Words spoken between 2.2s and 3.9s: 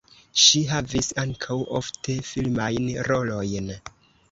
filmajn rolojn.